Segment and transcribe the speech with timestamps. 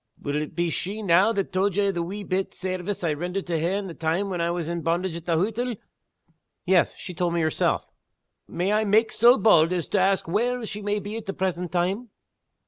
[0.19, 3.45] Will it be she now that told ye of the wee bit sairvice I rendered
[3.45, 5.75] to her in the time when I was in bondage at the hottle?"
[6.65, 7.85] "Yes she told me herself."
[8.47, 11.71] "Might I mak' sae bauld as to ask whar' she may be at the present
[11.71, 12.09] time?"